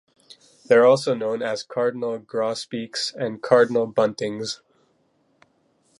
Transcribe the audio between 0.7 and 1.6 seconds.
are also known